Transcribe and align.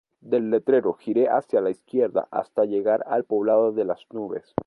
Del 0.19 0.49
letrero, 0.49 0.93
gire 0.95 1.27
hacia 1.29 1.61
la 1.61 1.69
izquierda 1.69 2.27
hasta 2.31 2.65
llegar 2.65 3.03
al 3.05 3.23
poblado 3.23 3.71
las 3.83 4.03
Nubes. 4.11 4.55